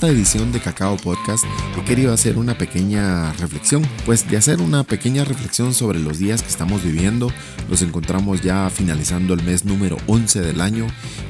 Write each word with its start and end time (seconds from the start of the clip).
Esta 0.00 0.12
edición 0.12 0.50
de 0.50 0.60
Cacao 0.60 0.96
Podcast 0.96 1.44
he 1.76 1.84
querido 1.84 2.14
hacer 2.14 2.38
una 2.38 2.56
pequeña 2.56 3.34
reflexión, 3.34 3.82
pues 4.06 4.26
de 4.30 4.38
hacer 4.38 4.62
una 4.62 4.82
pequeña 4.82 5.24
reflexión 5.24 5.74
sobre 5.74 5.98
los 5.98 6.18
días 6.18 6.40
que 6.40 6.48
estamos 6.48 6.82
viviendo. 6.82 7.30
Nos 7.68 7.82
encontramos 7.82 8.40
ya 8.40 8.70
finalizando 8.70 9.34
el 9.34 9.42
mes 9.42 9.66
número 9.66 9.98
11 10.06 10.40
del 10.40 10.62
año, 10.62 10.86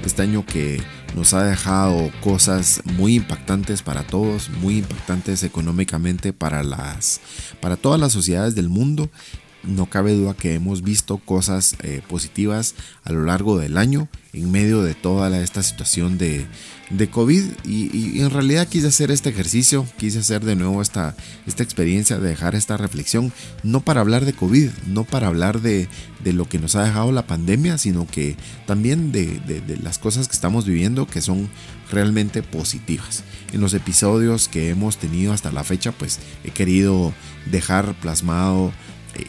este 0.06 0.22
año 0.22 0.46
que 0.46 0.80
nos 1.16 1.34
ha 1.34 1.42
dejado 1.42 2.12
cosas 2.20 2.82
muy 2.96 3.16
impactantes 3.16 3.82
para 3.82 4.04
todos, 4.04 4.48
muy 4.60 4.78
impactantes 4.78 5.42
económicamente 5.42 6.32
para 6.32 6.62
las 6.62 7.20
para 7.60 7.76
todas 7.76 7.98
las 7.98 8.12
sociedades 8.12 8.54
del 8.54 8.68
mundo 8.68 9.10
no 9.62 9.86
cabe 9.86 10.14
duda 10.14 10.34
que 10.34 10.54
hemos 10.54 10.82
visto 10.82 11.18
cosas 11.18 11.76
eh, 11.82 12.02
positivas 12.08 12.74
a 13.04 13.12
lo 13.12 13.24
largo 13.24 13.58
del 13.58 13.76
año 13.76 14.08
en 14.32 14.50
medio 14.50 14.82
de 14.82 14.94
toda 14.94 15.36
esta 15.42 15.62
situación 15.62 16.16
de, 16.18 16.46
COVID 17.10 17.44
y, 17.64 18.20
en 18.20 18.30
realidad 18.30 18.66
quise 18.68 18.88
hacer 18.88 19.10
este 19.10 19.28
ejercicio, 19.30 19.86
quise 19.96 20.20
hacer 20.20 20.44
de 20.44 20.56
nuevo 20.56 20.82
esta, 20.82 21.16
esta 21.46 21.62
experiencia 21.62 22.18
de 22.18 22.30
dejar 22.30 22.54
esta 22.54 22.76
reflexión, 22.76 23.32
no 23.62 23.80
para 23.80 24.00
hablar 24.00 24.24
de 24.24 24.32
COVID, 24.32 24.70
no 24.88 25.04
para 25.04 25.28
hablar 25.28 25.60
de, 25.60 25.88
lo 26.24 26.48
que 26.48 26.58
nos 26.58 26.76
ha 26.76 26.84
dejado 26.84 27.12
la 27.12 27.26
pandemia, 27.26 27.78
sino 27.78 28.06
que 28.06 28.36
también 28.66 29.12
de, 29.12 29.40
de 29.40 29.76
las 29.78 29.98
cosas 29.98 30.28
que 30.28 30.34
estamos 30.34 30.64
viviendo 30.64 31.06
que 31.06 31.20
son 31.20 31.48
realmente 31.90 32.42
positivas. 32.42 33.24
En 33.52 33.60
los 33.60 33.74
episodios 33.74 34.48
que 34.48 34.70
hemos 34.70 34.96
tenido 34.96 35.32
hasta 35.32 35.50
la 35.52 35.64
fecha, 35.64 35.92
pues 35.92 36.20
he 36.44 36.50
querido 36.50 37.12
dejar 37.50 37.94
plasmado 38.00 38.72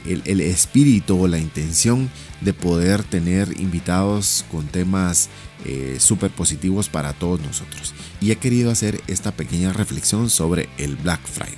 el, 0.06 0.42
espíritu 0.42 1.24
o 1.24 1.28
la 1.28 1.38
intención 1.38 2.10
de 2.42 2.54
poder 2.54 3.04
tener 3.04 3.60
invitados 3.60 4.46
con 4.52 4.68
temas 4.68 5.30
eh, 5.66 5.98
súper 6.00 6.32
positivos 6.32 6.90
para 6.90 7.14
todos 7.14 7.40
nosotros. 7.42 7.94
Y 8.20 8.32
he 8.32 8.36
querido 8.38 8.72
hacer 8.72 9.02
esta 9.08 9.32
pequeña 9.32 9.74
reflexión 9.74 10.30
sobre 10.30 10.70
el 10.78 10.96
Black 10.96 11.22
Friday. 11.26 11.56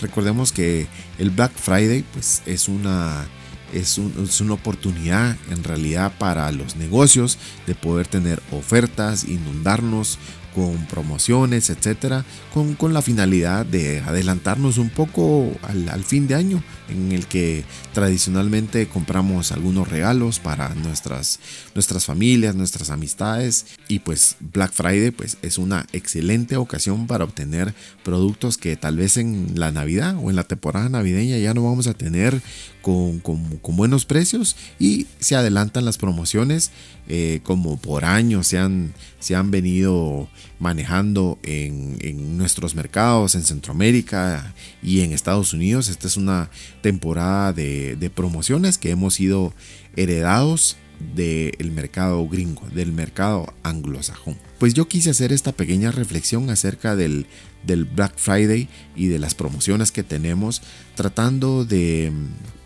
Recordemos 0.00 0.52
que 0.52 0.86
el 1.18 1.30
Black 1.30 1.52
Friday 1.52 2.04
pues, 2.12 2.42
es 2.46 2.68
una 2.68 3.26
es, 3.72 3.98
es, 3.98 4.40
una 4.40 4.54
oportunidad 4.54 5.36
en 5.50 5.62
realidad 5.62 6.12
para 6.18 6.50
los 6.50 6.74
negocios 6.74 7.38
de 7.68 7.76
poder 7.76 8.08
tener 8.08 8.42
ofertas, 8.50 9.24
inundarnos 9.24 10.18
con 10.54 10.86
promociones, 10.86 11.70
etcétera, 11.70 12.24
con, 12.52 12.74
con, 12.74 12.92
la 12.92 13.02
finalidad 13.02 13.64
de 13.64 14.00
adelantarnos 14.00 14.78
un 14.78 14.90
poco 14.90 15.50
al, 15.62 15.88
al, 15.88 16.04
fin 16.04 16.26
de 16.26 16.34
año, 16.34 16.62
en 16.88 17.12
el 17.12 17.26
que 17.26 17.64
tradicionalmente 17.92 18.88
compramos 18.88 19.52
algunos 19.52 19.88
regalos 19.88 20.40
para 20.40 20.74
nuestras, 20.74 21.38
nuestras 21.74 22.04
familias, 22.04 22.56
nuestras 22.56 22.90
amistades, 22.90 23.66
y 23.88 24.00
pues 24.00 24.36
Black 24.40 24.72
Friday 24.72 25.10
pues, 25.12 25.36
es 25.42 25.58
una 25.58 25.86
excelente 25.92 26.56
ocasión 26.56 27.06
para 27.06 27.24
obtener 27.24 27.74
productos 28.02 28.58
que 28.58 28.76
tal 28.76 28.96
vez 28.96 29.16
en 29.16 29.52
la 29.54 29.70
Navidad 29.70 30.16
o 30.20 30.30
en 30.30 30.36
la 30.36 30.44
temporada 30.44 30.88
navideña 30.88 31.38
ya 31.38 31.54
no 31.54 31.64
vamos 31.64 31.86
a 31.86 31.94
tener 31.94 32.40
con, 32.82 33.20
con, 33.20 33.58
con 33.58 33.76
buenos 33.76 34.04
precios. 34.04 34.56
Y 34.78 35.06
se 35.20 35.36
adelantan 35.36 35.84
las 35.84 35.98
promociones 35.98 36.70
eh, 37.12 37.40
como 37.42 37.76
por 37.76 38.04
años 38.04 38.46
se 38.46 38.58
han, 38.58 38.94
se 39.18 39.34
han 39.34 39.50
venido 39.50 40.28
manejando 40.58 41.38
en, 41.42 41.96
en, 42.00 42.36
nuestros 42.36 42.74
mercados, 42.74 43.34
en 43.34 43.42
Centroamérica 43.42 44.54
y 44.82 45.00
en 45.00 45.12
Estados 45.12 45.52
Unidos. 45.52 45.88
Esta 45.88 46.06
es 46.06 46.16
una 46.16 46.50
temporada 46.82 47.52
de, 47.52 47.96
de 47.96 48.10
promociones 48.10 48.78
que 48.78 48.90
hemos 48.90 49.14
sido 49.14 49.52
heredados 49.96 50.76
del 51.14 51.70
mercado 51.72 52.28
gringo, 52.28 52.68
del 52.74 52.92
mercado 52.92 53.52
anglosajón. 53.62 54.36
Pues 54.58 54.74
yo 54.74 54.86
quise 54.86 55.10
hacer 55.10 55.32
esta 55.32 55.52
pequeña 55.52 55.90
reflexión 55.90 56.50
acerca 56.50 56.94
del, 56.94 57.26
del 57.64 57.84
Black 57.84 58.14
Friday 58.16 58.68
y 58.94 59.06
de 59.06 59.18
las 59.18 59.34
promociones 59.34 59.92
que 59.92 60.02
tenemos, 60.02 60.62
tratando 60.94 61.64
de, 61.64 62.12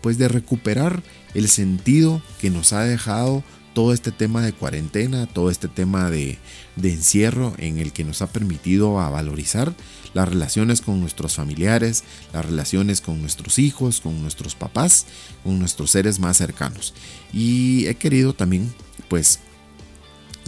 pues 0.01 0.17
de 0.17 0.27
recuperar 0.27 1.01
el 1.33 1.47
sentido 1.47 2.21
que 2.39 2.49
nos 2.49 2.73
ha 2.73 2.83
dejado 2.83 3.43
todo 3.75 3.93
este 3.93 4.11
tema 4.11 4.41
de 4.41 4.53
cuarentena, 4.53 5.27
todo 5.27 5.51
este 5.51 5.67
tema 5.67 6.09
de, 6.09 6.39
encierro 6.81 7.53
en 7.57 7.77
el 7.77 7.91
que 7.91 8.05
nos 8.05 8.21
ha 8.21 8.27
permitido 8.27 9.01
a 9.01 9.09
valorizar 9.09 9.75
las 10.13 10.29
relaciones 10.29 10.81
con 10.81 11.01
nuestros 11.01 11.35
familiares, 11.35 12.05
las 12.33 12.45
relaciones 12.45 13.01
con 13.01 13.19
nuestros 13.21 13.59
hijos, 13.59 13.99
con 13.99 14.21
nuestros 14.21 14.55
papás, 14.55 15.05
con 15.43 15.59
nuestros 15.59 15.91
seres 15.91 16.19
más 16.19 16.37
cercanos. 16.37 16.93
Y 17.33 17.85
he 17.87 17.95
querido 17.95 18.33
también, 18.33 18.73
pues, 19.09 19.41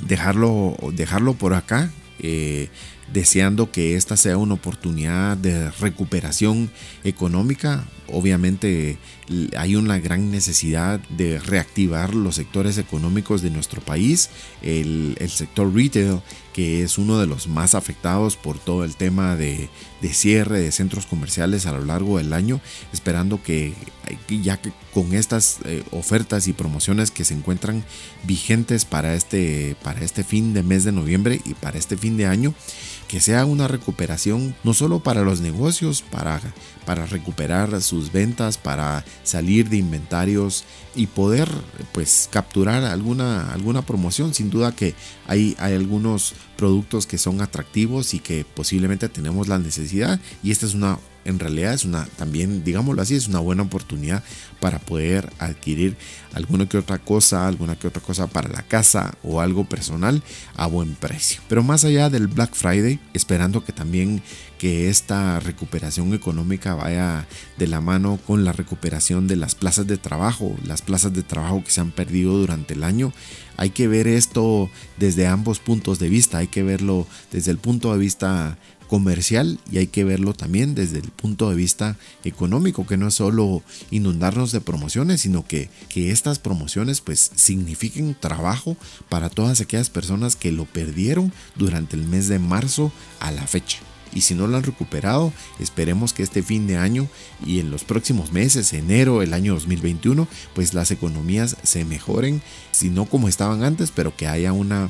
dejarlo, 0.07 0.77
dejarlo 0.93 1.33
por 1.33 1.53
acá. 1.53 1.91
Eh, 2.19 2.69
deseando 3.13 3.71
que 3.71 3.95
esta 3.95 4.17
sea 4.17 4.37
una 4.37 4.55
oportunidad 4.55 5.37
de 5.37 5.69
recuperación 5.71 6.69
económica. 7.03 7.85
Obviamente 8.11 8.97
hay 9.57 9.75
una 9.75 9.99
gran 9.99 10.31
necesidad 10.31 10.99
de 11.09 11.39
reactivar 11.39 12.13
los 12.15 12.35
sectores 12.35 12.77
económicos 12.77 13.41
de 13.41 13.49
nuestro 13.49 13.81
país, 13.81 14.29
el, 14.61 15.17
sector 15.29 15.73
retail, 15.73 16.21
que 16.53 16.83
es 16.83 16.97
uno 16.97 17.19
de 17.19 17.27
los 17.27 17.47
más 17.47 17.75
afectados 17.75 18.35
por 18.35 18.57
todo 18.57 18.83
el 18.83 18.95
tema 18.95 19.35
de, 19.35 19.69
cierre 20.11 20.59
de 20.61 20.71
centros 20.71 21.05
comerciales 21.05 21.65
a 21.65 21.73
lo 21.73 21.83
largo 21.83 22.17
del 22.17 22.33
año, 22.33 22.61
esperando 22.93 23.43
que 23.43 23.73
ya 24.29 24.57
que 24.57 24.71
con 24.93 25.13
estas 25.13 25.57
eh, 25.65 25.83
ofertas 25.91 26.47
y 26.47 26.53
promociones 26.53 27.11
que 27.11 27.25
se 27.25 27.33
encuentran 27.33 27.83
vigentes 28.23 28.85
para 28.85 29.13
este, 29.13 29.75
para 29.83 30.01
este 30.01 30.23
fin 30.23 30.53
de 30.53 30.63
mes 30.63 30.85
de 30.85 30.91
noviembre 30.91 31.41
y 31.45 31.53
para 31.53 31.77
este 31.77 31.97
fin 31.97 32.15
de 32.17 32.25
año, 32.25 32.53
que 33.07 33.19
sea 33.19 33.45
una 33.45 33.67
recuperación 33.67 34.55
no 34.63 34.73
solo 34.73 34.99
para 34.99 35.21
los 35.21 35.39
negocios, 35.39 36.01
para, 36.01 36.41
para 36.85 37.05
recuperar 37.05 37.81
sus 37.81 38.11
ventas, 38.11 38.57
para 38.57 39.05
salir 39.23 39.69
de 39.69 39.77
inventarios 39.77 40.65
y 40.95 41.07
poder 41.07 41.49
pues 41.93 42.29
capturar 42.31 42.83
alguna, 42.83 43.51
alguna 43.53 43.81
promoción. 43.81 44.33
Sin 44.33 44.49
duda 44.49 44.75
que 44.75 44.93
hay, 45.25 45.55
hay 45.59 45.73
algunos 45.73 46.33
productos 46.57 47.07
que 47.07 47.17
son 47.17 47.41
atractivos 47.41 48.13
y 48.13 48.19
que 48.19 48.45
posiblemente 48.45 49.09
tenemos 49.09 49.47
la 49.47 49.59
necesidad 49.59 50.19
y 50.43 50.51
esta 50.51 50.65
es 50.65 50.73
una 50.73 50.99
en 51.27 51.39
realidad 51.39 51.73
es 51.73 51.83
una, 51.83 52.05
también, 52.17 52.63
digámoslo 52.63 53.01
así, 53.01 53.15
es 53.15 53.27
una 53.27 53.39
buena 53.39 53.63
oportunidad 53.63 54.23
para 54.61 54.79
poder 54.79 55.29
adquirir 55.39 55.97
alguna 56.33 56.67
que 56.67 56.77
otra 56.77 56.99
cosa, 56.99 57.47
alguna 57.47 57.75
que 57.75 57.87
otra 57.87 58.01
cosa 58.01 58.27
para 58.27 58.49
la 58.49 58.63
casa 58.63 59.13
o 59.23 59.41
algo 59.41 59.65
personal 59.65 60.23
a 60.55 60.67
buen 60.67 60.95
precio. 60.95 61.41
Pero 61.49 61.63
más 61.63 61.83
allá 61.83 62.09
del 62.09 62.27
Black 62.27 62.55
Friday, 62.55 62.99
esperando 63.13 63.63
que 63.65 63.73
también 63.73 64.23
que 64.57 64.89
esta 64.89 65.39
recuperación 65.39 66.13
económica 66.13 66.73
vaya 66.73 67.27
de 67.57 67.67
la 67.67 67.81
mano 67.81 68.19
con 68.25 68.43
la 68.43 68.53
recuperación 68.53 69.27
de 69.27 69.35
las 69.35 69.53
plazas 69.53 69.85
de 69.85 69.97
trabajo, 69.97 70.55
las 70.65 70.81
plazas 70.81 71.13
de 71.13 71.23
trabajo 71.23 71.63
que 71.63 71.71
se 71.71 71.81
han 71.81 71.91
perdido 71.91 72.37
durante 72.37 72.73
el 72.73 72.83
año. 72.83 73.13
Hay 73.57 73.71
que 73.71 73.87
ver 73.87 74.07
esto 74.07 74.69
desde 74.97 75.27
ambos 75.27 75.59
puntos 75.59 75.99
de 75.99 76.09
vista, 76.09 76.39
hay 76.39 76.47
que 76.47 76.63
verlo 76.63 77.05
desde 77.31 77.51
el 77.51 77.57
punto 77.57 77.91
de 77.91 77.99
vista 77.99 78.57
comercial 78.87 79.59
y 79.71 79.77
hay 79.77 79.87
que 79.87 80.03
verlo 80.03 80.33
también 80.33 80.75
desde 80.75 80.99
el 80.99 81.09
punto 81.09 81.49
de 81.49 81.55
vista 81.55 81.97
económico, 82.23 82.87
que 82.87 82.97
no 82.97 83.07
es 83.07 83.15
solo 83.15 83.61
inundarnos 83.91 84.51
de 84.51 84.61
promociones, 84.61 85.21
sino 85.21 85.45
que, 85.45 85.69
que 85.89 86.11
estas 86.11 86.39
promociones 86.39 87.01
pues 87.01 87.31
signifiquen 87.35 88.15
trabajo 88.19 88.77
para 89.09 89.29
todas 89.29 89.61
aquellas 89.61 89.89
personas 89.89 90.35
que 90.35 90.51
lo 90.51 90.65
perdieron 90.65 91.31
durante 91.55 91.95
el 91.95 92.07
mes 92.07 92.27
de 92.27 92.39
marzo 92.39 92.91
a 93.19 93.31
la 93.31 93.45
fecha. 93.45 93.79
Y 94.13 94.21
si 94.21 94.35
no 94.35 94.47
lo 94.47 94.57
han 94.57 94.63
recuperado, 94.63 95.33
esperemos 95.59 96.13
que 96.13 96.23
este 96.23 96.41
fin 96.41 96.65
de 96.65 96.77
año 96.77 97.07
y 97.45 97.59
en 97.59 97.69
los 97.69 97.83
próximos 97.83 98.31
meses, 98.31 98.73
enero, 98.73 99.21
el 99.21 99.33
año 99.33 99.53
2021, 99.53 100.27
pues 100.55 100.73
las 100.73 100.91
economías 100.91 101.57
se 101.63 101.85
mejoren, 101.85 102.41
si 102.71 102.89
no 102.89 103.05
como 103.05 103.27
estaban 103.27 103.63
antes, 103.63 103.91
pero 103.91 104.15
que 104.15 104.27
haya 104.27 104.53
una 104.53 104.89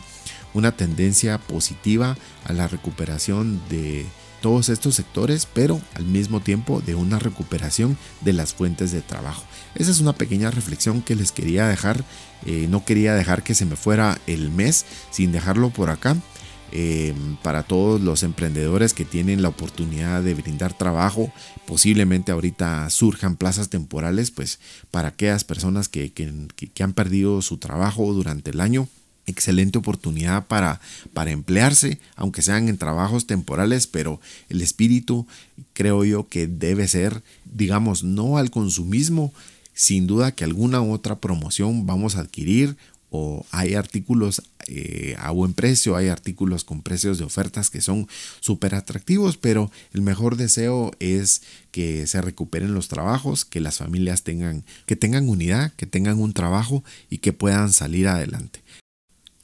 una 0.58 0.72
tendencia 0.72 1.38
positiva 1.38 2.18
a 2.44 2.54
la 2.54 2.68
recuperación 2.68 3.62
de 3.70 4.06
todos 4.42 4.70
estos 4.70 4.96
sectores, 4.96 5.48
pero 5.52 5.80
al 5.94 6.06
mismo 6.06 6.40
tiempo 6.40 6.82
de 6.82 6.96
una 6.96 7.20
recuperación 7.20 7.98
de 8.22 8.34
las 8.34 8.54
fuentes 8.54 8.92
de 8.92 9.02
trabajo. 9.02 9.44
Esa 9.76 9.92
es 9.92 10.00
una 10.00 10.14
pequeña 10.14 10.52
reflexión 10.52 11.02
que 11.02 11.16
les 11.16 11.32
quería 11.32 11.68
dejar. 11.68 12.04
Eh, 12.46 12.68
no 12.70 12.86
quería 12.86 13.14
dejar 13.14 13.44
que 13.44 13.56
se 13.56 13.66
me 13.66 13.76
fuera 13.76 14.20
el 14.28 14.52
mes 14.52 14.86
sin 15.12 15.32
dejarlo 15.32 15.70
por 15.70 15.90
acá. 15.90 16.16
Eh, 16.74 17.14
para 17.44 17.64
todos 17.64 18.02
los 18.02 18.24
emprendedores 18.24 18.94
que 18.94 19.06
tienen 19.06 19.42
la 19.42 19.48
oportunidad 19.48 20.22
de 20.22 20.34
brindar 20.34 20.74
trabajo, 20.74 21.32
posiblemente 21.66 22.34
ahorita 22.34 22.90
surjan 22.90 23.38
plazas 23.38 23.70
temporales, 23.70 24.32
pues 24.32 24.60
para 24.92 25.10
aquellas 25.10 25.46
personas 25.46 25.88
que 25.88 26.12
han 26.82 26.94
perdido 26.94 27.42
su 27.42 27.58
trabajo 27.58 28.12
durante 28.12 28.52
el 28.52 28.60
año, 28.60 28.90
excelente 29.28 29.78
oportunidad 29.78 30.48
para, 30.48 30.82
para 31.14 31.32
emplearse, 31.32 32.00
aunque 32.16 32.42
sean 32.42 32.70
en 32.70 32.78
trabajos 32.78 33.28
temporales, 33.28 33.86
pero 33.86 34.20
el 34.50 34.62
espíritu 34.62 35.28
creo 35.74 36.04
yo 36.04 36.28
que 36.28 36.48
debe 36.48 36.88
ser, 36.88 37.22
digamos, 37.46 38.04
no 38.04 38.38
al 38.38 38.50
consumismo, 38.50 39.34
sin 39.74 40.08
duda 40.08 40.32
que 40.32 40.44
alguna 40.44 40.82
otra 40.82 41.20
promoción 41.20 41.86
vamos 41.86 42.16
a 42.16 42.22
adquirir 42.22 42.76
o 43.10 43.46
hay 43.52 43.76
artículos 43.76 44.42
eh, 44.68 45.16
a 45.20 45.32
buen 45.32 45.54
precio, 45.54 45.96
hay 45.96 46.10
artículos 46.10 46.64
con 46.64 46.82
precios 46.82 47.18
de 47.18 47.24
ofertas 47.24 47.70
que 47.70 47.80
son 47.80 48.08
súper 48.42 48.76
atractivos, 48.76 49.38
pero 49.38 49.72
el 49.94 50.02
mejor 50.02 50.36
deseo 50.36 50.92
es 51.00 51.42
que 51.72 52.06
se 52.06 52.22
recuperen 52.22 52.74
los 52.74 52.90
trabajos, 52.90 53.46
que 53.46 53.62
las 53.62 53.78
familias 53.78 54.24
tengan, 54.24 54.66
que 54.86 54.96
tengan 54.96 55.30
unidad, 55.30 55.72
que 55.74 55.86
tengan 55.86 56.20
un 56.20 56.34
trabajo 56.34 56.84
y 57.10 57.20
que 57.20 57.32
puedan 57.32 57.72
salir 57.72 58.08
adelante. 58.08 58.62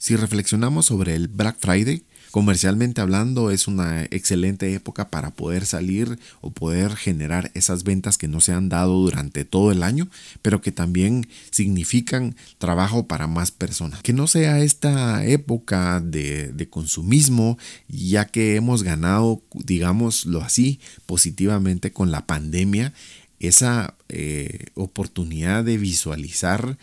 Si 0.04 0.16
reflexionamos 0.16 0.84
sobre 0.84 1.14
el 1.14 1.28
Black 1.28 1.56
Friday, 1.58 2.02
comercialmente 2.30 3.00
hablando 3.00 3.50
es 3.50 3.66
una 3.66 4.04
excelente 4.04 4.74
época 4.74 5.08
para 5.08 5.30
poder 5.30 5.64
salir 5.64 6.18
o 6.42 6.50
poder 6.50 6.94
generar 6.94 7.50
esas 7.54 7.84
ventas 7.84 8.18
que 8.18 8.28
no 8.28 8.42
se 8.42 8.52
han 8.52 8.68
dado 8.68 8.92
durante 8.98 9.46
todo 9.46 9.72
el 9.72 9.82
año, 9.82 10.10
pero 10.42 10.60
que 10.60 10.72
también 10.72 11.26
significan 11.50 12.36
trabajo 12.58 13.06
para 13.08 13.28
más 13.28 13.50
personas. 13.50 14.02
Que 14.02 14.12
no 14.12 14.26
sea 14.26 14.60
esta 14.60 15.24
época 15.24 16.00
de, 16.00 16.68
consumismo, 16.68 17.56
ya 17.88 18.26
que 18.26 18.56
hemos 18.56 18.82
ganado, 18.82 19.42
digámoslo 19.54 20.42
así, 20.42 20.80
positivamente 21.06 21.94
con 21.94 22.10
la 22.10 22.26
pandemia, 22.26 22.92
esa 23.38 23.94
eh, 24.10 24.66
oportunidad 24.74 25.64
de 25.64 25.78
visualizar 25.78 26.76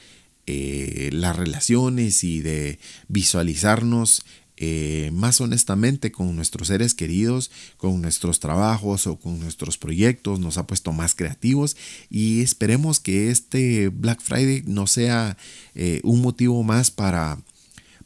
eh, 0.47 1.09
las 1.13 1.35
relaciones 1.35 2.23
y 2.23 2.41
de 2.41 2.79
visualizarnos 3.07 4.23
eh, 4.63 5.09
más 5.11 5.41
honestamente 5.41 6.11
con 6.11 6.35
nuestros 6.35 6.67
seres 6.67 6.93
queridos, 6.93 7.49
con 7.77 7.99
nuestros 7.99 8.39
trabajos 8.39 9.07
o 9.07 9.17
con 9.17 9.39
nuestros 9.39 9.79
proyectos, 9.79 10.39
nos 10.39 10.59
ha 10.59 10.67
puesto 10.67 10.91
más 10.91 11.15
creativos 11.15 11.75
y 12.11 12.41
esperemos 12.41 12.99
que 12.99 13.31
este 13.31 13.89
Black 13.89 14.21
Friday 14.21 14.61
no 14.67 14.85
sea 14.85 15.35
eh, 15.73 15.99
un 16.03 16.21
motivo 16.21 16.61
más 16.61 16.91
para 16.91 17.39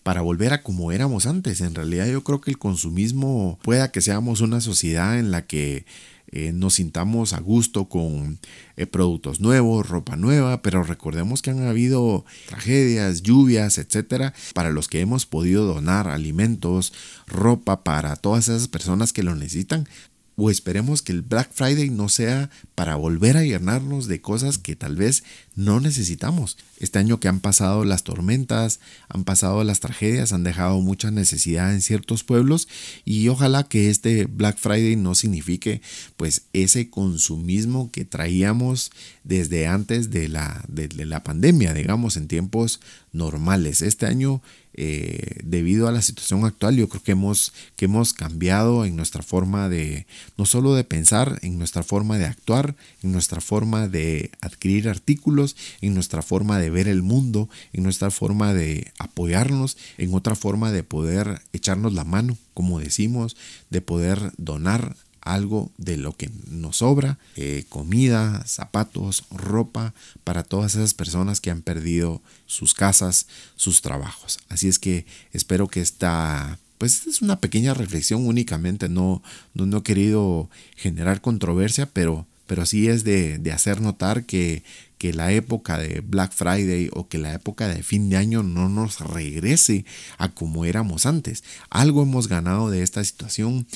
para 0.01 0.21
volver 0.21 0.53
a 0.53 0.61
como 0.61 0.91
éramos 0.91 1.25
antes. 1.25 1.59
En 1.61 1.75
realidad 1.75 2.07
yo 2.07 2.23
creo 2.23 2.39
que 2.39 2.51
el 2.51 2.59
consumismo 2.59 3.59
pueda 3.63 3.91
que 3.91 4.01
seamos 4.01 4.39
una 4.39 4.61
sociedad 4.61 5.19
en 5.19 5.31
la 5.31 5.47
que 5.47 5.85
eh, 6.31 6.51
nos 6.51 6.75
sintamos 6.75 7.33
a 7.33 7.39
gusto 7.39 7.85
con 7.85 8.39
eh, 8.77 8.85
productos 8.85 9.39
nuevos, 9.39 9.87
ropa 9.87 10.15
nueva, 10.15 10.61
pero 10.61 10.83
recordemos 10.83 11.41
que 11.41 11.51
han 11.51 11.65
habido 11.65 12.25
tragedias, 12.47 13.21
lluvias, 13.21 13.77
etcétera, 13.77 14.33
para 14.53 14.71
los 14.71 14.87
que 14.87 15.01
hemos 15.01 15.25
podido 15.25 15.65
donar 15.65 16.07
alimentos, 16.07 16.93
ropa 17.27 17.83
para 17.83 18.15
todas 18.15 18.49
esas 18.49 18.67
personas 18.67 19.13
que 19.13 19.23
lo 19.23 19.35
necesitan 19.35 19.87
o 20.35 20.49
esperemos 20.49 21.01
que 21.01 21.13
el 21.13 21.21
Black 21.21 21.49
Friday 21.53 21.89
no 21.89 22.09
sea 22.09 22.49
para 22.75 22.95
volver 22.95 23.37
a 23.37 23.43
llenarnos 23.43 24.07
de 24.07 24.21
cosas 24.21 24.57
que 24.57 24.75
tal 24.75 24.95
vez 24.95 25.23
no 25.55 25.79
necesitamos. 25.79 26.57
Este 26.79 26.99
año 26.99 27.19
que 27.19 27.27
han 27.27 27.39
pasado 27.39 27.85
las 27.85 28.03
tormentas, 28.03 28.79
han 29.07 29.23
pasado 29.23 29.63
las 29.63 29.79
tragedias, 29.79 30.33
han 30.33 30.43
dejado 30.43 30.81
mucha 30.81 31.11
necesidad 31.11 31.73
en 31.73 31.81
ciertos 31.81 32.23
pueblos 32.23 32.67
y 33.05 33.27
ojalá 33.29 33.63
que 33.63 33.89
este 33.89 34.25
Black 34.25 34.57
Friday 34.57 34.95
no 34.95 35.15
signifique 35.15 35.81
pues 36.17 36.43
ese 36.53 36.89
consumismo 36.89 37.89
que 37.91 38.05
traíamos 38.05 38.91
desde 39.23 39.67
antes 39.67 40.11
de 40.11 40.27
la, 40.27 40.63
de 40.67 41.05
la 41.05 41.23
pandemia, 41.23 41.73
digamos, 41.73 42.17
en 42.17 42.27
tiempos 42.27 42.81
normales. 43.13 43.81
Este 43.81 44.05
año 44.05 44.41
eh, 44.77 45.39
debido 45.45 45.87
a 45.87 45.93
la 45.93 46.01
situación 46.01 46.43
actual, 46.43 46.75
yo 46.75 46.89
creo 46.89 47.01
que 47.01 47.13
hemos, 47.13 47.53
que 47.77 47.85
hemos 47.85 48.11
cambiado 48.11 48.83
en 48.83 48.97
nuestra 48.97 49.23
forma 49.23 49.69
de, 49.69 50.05
no 50.37 50.45
solo 50.45 50.75
de 50.75 50.83
pensar, 50.83 51.39
en 51.43 51.57
nuestra 51.57 51.81
forma 51.81 52.17
de 52.17 52.25
actuar, 52.25 52.75
en 53.01 53.13
nuestra 53.13 53.39
forma 53.39 53.87
de 53.87 54.31
adquirir 54.41 54.89
artículos, 54.89 55.44
en 55.81 55.93
nuestra 55.93 56.21
forma 56.21 56.57
de 56.59 56.69
ver 56.69 56.87
el 56.87 57.03
mundo, 57.03 57.49
en 57.73 57.83
nuestra 57.83 58.09
forma 58.09 58.53
de 58.53 58.91
apoyarnos, 58.97 59.77
en 59.97 60.13
otra 60.13 60.35
forma 60.35 60.71
de 60.71 60.83
poder 60.83 61.41
echarnos 61.53 61.93
la 61.93 62.05
mano, 62.05 62.37
como 62.53 62.79
decimos, 62.79 63.35
de 63.69 63.81
poder 63.81 64.31
donar 64.37 64.95
algo 65.25 65.71
de 65.77 65.97
lo 65.97 66.15
que 66.15 66.29
nos 66.47 66.77
sobra, 66.77 67.17
eh, 67.35 67.65
comida, 67.67 68.43
zapatos, 68.45 69.25
ropa, 69.31 69.93
para 70.23 70.43
todas 70.43 70.75
esas 70.75 70.93
personas 70.93 71.41
que 71.41 71.51
han 71.51 71.63
perdido 71.63 72.21
sus 72.45 72.73
casas, 72.73 73.27
sus 73.55 73.81
trabajos. 73.81 74.39
Así 74.47 74.67
es 74.69 74.79
que 74.79 75.05
espero 75.33 75.67
que 75.67 75.81
esta, 75.81 76.59
pues 76.77 77.07
es 77.07 77.21
una 77.21 77.41
pequeña 77.41 77.73
reflexión 77.73 78.25
únicamente, 78.27 78.87
no, 78.87 79.23
no, 79.55 79.65
no 79.65 79.77
he 79.77 79.83
querido 79.83 80.49
generar 80.77 81.21
controversia, 81.21 81.87
pero, 81.87 82.27
pero 82.47 82.65
sí 82.65 82.87
es 82.87 83.03
de, 83.03 83.37
de 83.37 83.51
hacer 83.51 83.81
notar 83.81 84.25
que, 84.25 84.63
que 84.97 85.13
la 85.13 85.31
época 85.31 85.77
de 85.77 86.01
Black 86.01 86.33
Friday 86.33 86.89
o 86.93 87.07
que 87.07 87.17
la 87.17 87.33
época 87.33 87.67
de 87.67 87.83
fin 87.83 88.09
de 88.09 88.17
año 88.17 88.43
no 88.43 88.69
nos 88.69 88.99
regrese 88.99 89.85
a 90.17 90.29
como 90.29 90.65
éramos 90.65 91.05
antes. 91.05 91.43
Algo 91.69 92.03
hemos 92.03 92.27
ganado 92.27 92.69
de 92.69 92.83
esta 92.83 93.03
situación. 93.03 93.67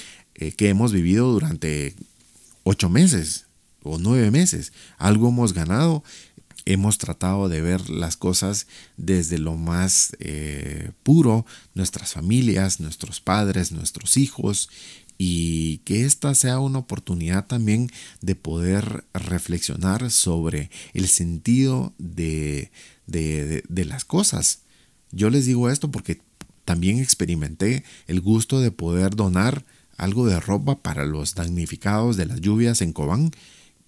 Eh, 0.42 0.54
que 0.54 0.70
hemos 0.70 0.94
vivido 0.94 1.30
durante 1.34 1.96
ocho 2.64 2.88
meses 2.88 3.48
o 3.84 3.98
nueve 3.98 4.32
meses. 4.32 4.72
Algo 4.98 5.28
hemos 5.28 5.54
ganado. 5.54 6.02
Hemos 6.66 6.98
tratado 6.98 7.50
de 7.50 7.62
ver 7.62 7.90
las 7.90 8.16
cosas 8.16 8.68
desde 8.96 9.38
lo 9.38 9.58
más 9.58 10.16
eh, 10.20 10.92
puro, 11.04 11.46
nuestras 11.74 12.14
familias, 12.14 12.80
nuestros 12.80 13.20
padres, 13.20 13.74
nuestros 13.74 14.16
hijos, 14.16 14.70
y 15.22 15.80
que 15.80 16.06
esta 16.06 16.34
sea 16.34 16.60
una 16.60 16.80
oportunidad 16.80 17.46
también 17.46 17.92
de 18.22 18.36
poder 18.36 19.04
reflexionar 19.14 20.10
sobre 20.12 20.72
el 20.94 21.10
sentido 21.10 21.94
de, 21.98 22.72
de, 23.06 23.86
las 23.86 24.06
cosas. 24.06 24.62
Yo 25.12 25.30
les 25.30 25.46
digo 25.46 25.70
esto 25.70 25.92
porque 25.92 26.22
también 26.64 27.00
experimenté 27.00 27.84
el 28.08 28.22
gusto 28.22 28.62
de 28.62 28.72
poder 28.72 29.18
donar 29.18 29.66
algo 29.98 30.26
de 30.26 30.40
ropa 30.40 30.82
para 30.82 31.06
los 31.06 31.36
damnificados 31.36 32.16
de 32.16 32.26
las 32.26 32.40
lluvias 32.40 32.82
en 32.82 32.94
Cobán, 32.94 33.32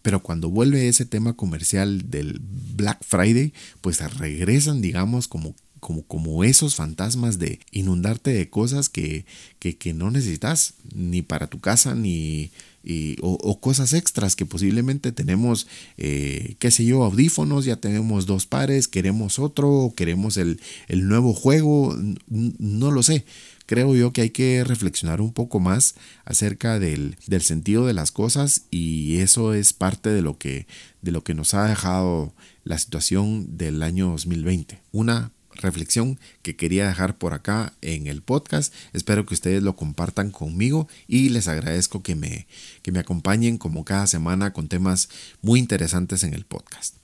pero 0.02 0.22
cuando 0.22 0.50
vuelve 0.50 0.90
ese 0.90 1.06
tema 1.06 1.38
comercial 1.38 2.10
del 2.10 2.42
Black 2.42 3.02
Friday, 3.06 3.54
pues 3.80 4.02
regresan, 4.18 4.82
digamos, 4.82 5.30
como 5.30 5.56
como, 5.82 6.04
como 6.04 6.46
esos 6.46 6.76
fantasmas 6.76 7.40
de 7.40 7.60
inundarte 7.72 8.32
de 8.32 8.50
cosas 8.50 8.88
que, 8.88 9.26
que, 9.60 9.94
no 9.94 10.10
necesitas 10.12 10.76
ni 10.96 11.22
para 11.22 11.48
tu 11.48 11.60
casa 11.60 11.94
ni 11.94 12.52
o, 13.22 13.60
cosas 13.60 13.92
extras 13.92 14.38
que 14.38 14.46
posiblemente 14.46 15.12
tenemos, 15.12 15.68
eh, 15.98 16.56
qué 16.60 16.72
sé 16.72 16.86
yo, 16.86 17.04
audífonos, 17.04 17.66
ya 17.66 17.76
tenemos 17.76 18.26
dos 18.26 18.46
pares, 18.46 18.88
queremos 18.88 19.38
otro, 19.38 19.94
queremos 19.98 20.38
el, 20.38 20.62
el 20.88 21.08
nuevo 21.10 21.34
juego, 21.34 21.98
no 22.30 22.92
lo 22.92 23.04
sé 23.04 23.26
creo 23.72 23.96
yo 23.96 24.12
que 24.12 24.20
hay 24.20 24.30
que 24.32 24.66
reflexionar 24.66 25.22
un 25.22 25.32
poco 25.32 25.62
más 25.62 25.96
acerca 26.26 26.78
del, 26.78 27.16
sentido 27.40 27.86
de 27.86 27.94
las 27.94 28.12
cosas 28.12 28.64
y 28.70 29.20
eso 29.20 29.54
es 29.54 29.72
parte 29.72 30.10
de 30.10 30.22
lo 30.22 30.38
que, 30.38 30.68
de 31.02 31.12
lo 31.12 31.24
que 31.24 31.34
nos 31.34 31.54
ha 31.54 31.68
dejado 31.68 32.34
la 32.66 32.78
situación 32.78 33.56
del 33.56 33.82
año 33.82 34.10
2020. 34.10 34.82
Una 34.92 35.32
reflexión 35.56 36.20
que 36.42 36.56
quería 36.56 36.88
dejar 36.88 37.18
por 37.18 37.34
acá 37.34 37.74
en 37.82 38.08
el 38.08 38.22
podcast. 38.22 38.74
Espero 38.94 39.26
que 39.26 39.34
ustedes 39.34 39.64
lo 39.64 39.76
compartan 39.76 40.32
conmigo 40.32 40.88
y 41.08 41.30
les 41.30 41.48
agradezco 41.48 42.04
que 42.04 42.16
me, 42.16 42.48
que 42.82 42.92
me 42.92 43.00
acompañen 43.00 43.58
como 43.58 43.86
cada 43.86 44.08
semana 44.08 44.54
con 44.54 44.68
temas 44.68 45.10
muy 45.42 45.60
interesantes 45.60 46.24
en 46.24 46.34
el 46.34 46.46
podcast. 46.46 46.96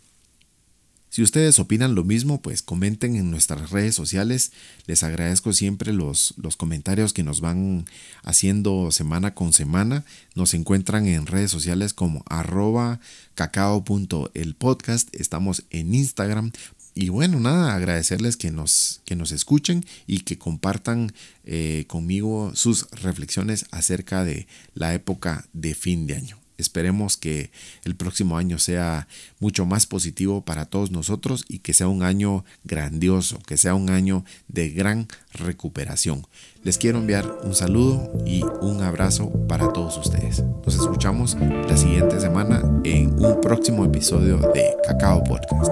Si 1.17 1.23
ustedes 1.23 1.57
opinan 1.57 1.95
lo 1.95 2.03
mismo, 2.03 2.43
pues 2.43 2.61
comenten 2.61 3.15
en 3.15 3.31
nuestras 3.31 3.71
redes 3.71 3.95
sociales. 3.95 4.51
Les 4.85 5.01
agradezco 5.01 5.51
siempre 5.51 5.91
los, 5.91 6.35
los 6.37 6.57
comentarios 6.57 7.11
que 7.11 7.23
nos 7.23 7.41
van 7.41 7.85
haciendo 8.23 8.91
semana 8.91 9.33
con 9.33 9.51
semana. 9.51 10.05
Nos 10.35 10.53
encuentran 10.53 11.07
en 11.07 11.25
redes 11.25 11.49
sociales 11.49 11.95
como 11.95 12.23
arroba 12.29 12.99
cacao.elpodcast. 13.33 15.15
Estamos 15.15 15.63
en 15.71 15.95
Instagram. 15.95 16.51
Y 16.99 17.09
bueno, 17.09 17.39
nada, 17.39 17.75
agradecerles 17.75 18.37
que 18.37 18.49
nos, 18.49 19.01
que 19.05 19.15
nos 19.15 19.31
escuchen 19.31 19.85
y 20.07 20.21
que 20.21 20.39
compartan 20.39 21.13
eh, 21.45 21.85
conmigo 21.85 22.53
sus 22.55 22.89
reflexiones 22.89 23.67
acerca 23.69 24.23
de 24.23 24.47
la 24.73 24.95
época 24.95 25.45
de 25.53 25.75
fin 25.75 26.07
de 26.07 26.15
año. 26.15 26.39
Esperemos 26.57 27.15
que 27.15 27.51
el 27.83 27.95
próximo 27.95 28.35
año 28.35 28.57
sea 28.57 29.07
mucho 29.39 29.67
más 29.67 29.85
positivo 29.85 30.43
para 30.43 30.65
todos 30.65 30.89
nosotros 30.89 31.45
y 31.47 31.59
que 31.59 31.75
sea 31.75 31.87
un 31.87 32.01
año 32.01 32.45
grandioso, 32.63 33.37
que 33.45 33.57
sea 33.57 33.75
un 33.75 33.91
año 33.91 34.25
de 34.47 34.71
gran 34.71 35.07
recuperación. 35.33 36.25
Les 36.63 36.79
quiero 36.79 36.97
enviar 36.97 37.31
un 37.43 37.53
saludo 37.53 38.11
y 38.25 38.41
un 38.61 38.81
abrazo 38.81 39.31
para 39.47 39.71
todos 39.71 39.99
ustedes. 39.99 40.43
Nos 40.65 40.73
escuchamos 40.73 41.37
la 41.39 41.77
siguiente 41.77 42.19
semana 42.19 42.63
en 42.83 43.13
un 43.23 43.39
próximo 43.39 43.85
episodio 43.85 44.37
de 44.55 44.73
Cacao 44.87 45.23
Podcast. 45.23 45.71